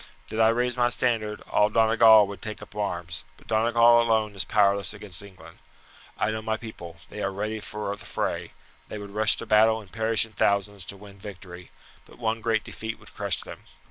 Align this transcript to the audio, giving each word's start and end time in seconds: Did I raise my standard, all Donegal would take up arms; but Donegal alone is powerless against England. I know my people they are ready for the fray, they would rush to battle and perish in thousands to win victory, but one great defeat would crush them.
Did 0.29 0.39
I 0.39 0.47
raise 0.47 0.75
my 0.75 0.89
standard, 0.89 1.41
all 1.41 1.69
Donegal 1.69 2.25
would 2.25 2.41
take 2.41 2.63
up 2.63 2.75
arms; 2.75 3.23
but 3.37 3.45
Donegal 3.45 4.01
alone 4.01 4.33
is 4.33 4.43
powerless 4.43 4.95
against 4.95 5.21
England. 5.21 5.59
I 6.17 6.31
know 6.31 6.41
my 6.41 6.57
people 6.57 6.97
they 7.09 7.21
are 7.21 7.31
ready 7.31 7.59
for 7.59 7.95
the 7.95 8.03
fray, 8.05 8.53
they 8.87 8.97
would 8.97 9.11
rush 9.11 9.35
to 9.35 9.45
battle 9.45 9.79
and 9.79 9.91
perish 9.91 10.25
in 10.25 10.31
thousands 10.31 10.85
to 10.85 10.97
win 10.97 11.19
victory, 11.19 11.69
but 12.07 12.17
one 12.17 12.41
great 12.41 12.63
defeat 12.63 12.97
would 12.99 13.13
crush 13.13 13.41
them. 13.41 13.65